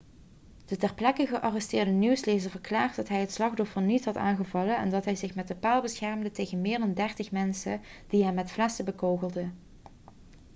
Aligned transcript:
de 0.65 0.77
ter 0.77 0.93
plekke 0.93 1.25
gearresteerde 1.27 1.91
nieuwslezer 1.91 2.51
verklaarde 2.51 2.95
dat 2.95 3.07
hij 3.07 3.19
het 3.19 3.31
slachtoffer 3.31 3.81
niet 3.81 4.05
had 4.05 4.17
aangevallen 4.17 4.77
en 4.77 4.89
dat 4.89 5.05
hij 5.05 5.15
zich 5.15 5.35
met 5.35 5.47
de 5.47 5.55
paal 5.55 5.81
beschermde 5.81 6.31
tegen 6.31 6.61
meer 6.61 6.79
dan 6.79 6.93
dertig 6.93 7.31
mensen 7.31 7.81
die 8.07 8.23
hem 8.23 8.33
met 8.33 8.51
flessen 8.51 8.85
bekogelden 8.85 9.57